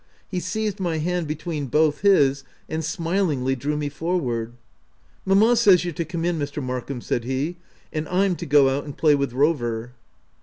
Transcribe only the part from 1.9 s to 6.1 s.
his, and smilingly drew me forward." Mamma says you're to